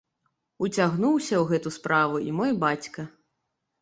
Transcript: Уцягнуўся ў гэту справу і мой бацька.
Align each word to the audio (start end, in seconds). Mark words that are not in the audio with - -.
Уцягнуўся 0.67 1.35
ў 1.39 1.43
гэту 1.53 1.73
справу 1.77 2.15
і 2.31 2.37
мой 2.39 2.51
бацька. 2.67 3.01